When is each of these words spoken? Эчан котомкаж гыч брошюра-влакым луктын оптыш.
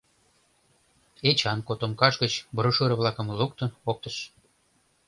Эчан 1.29 1.59
котомкаж 1.67 2.13
гыч 2.21 2.33
брошюра-влакым 2.55 3.27
луктын 3.39 3.69
оптыш. 3.89 4.15